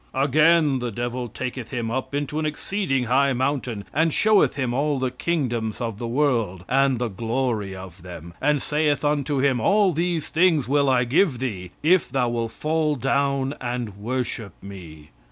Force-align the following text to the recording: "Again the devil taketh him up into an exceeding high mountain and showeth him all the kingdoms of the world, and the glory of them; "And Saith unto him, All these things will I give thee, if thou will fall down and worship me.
"Again 0.15 0.79
the 0.79 0.89
devil 0.89 1.27
taketh 1.29 1.69
him 1.69 1.91
up 1.91 2.15
into 2.15 2.39
an 2.39 2.45
exceeding 2.47 3.03
high 3.03 3.33
mountain 3.33 3.83
and 3.93 4.11
showeth 4.11 4.55
him 4.55 4.73
all 4.73 4.97
the 4.97 5.11
kingdoms 5.11 5.79
of 5.79 5.99
the 5.99 6.07
world, 6.07 6.65
and 6.67 6.97
the 6.97 7.07
glory 7.07 7.75
of 7.75 8.01
them; 8.01 8.33
"And 8.41 8.63
Saith 8.63 9.05
unto 9.05 9.37
him, 9.37 9.59
All 9.59 9.93
these 9.93 10.29
things 10.29 10.67
will 10.67 10.89
I 10.89 11.03
give 11.03 11.37
thee, 11.37 11.69
if 11.83 12.09
thou 12.09 12.29
will 12.29 12.49
fall 12.49 12.95
down 12.95 13.53
and 13.61 13.95
worship 13.97 14.53
me. 14.59 15.11